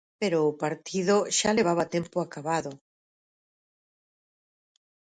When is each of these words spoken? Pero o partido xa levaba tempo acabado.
Pero 0.21 0.37
o 0.51 0.57
partido 0.63 1.15
xa 1.37 1.49
levaba 1.59 1.85
tempo 1.95 2.17
acabado. 2.21 2.71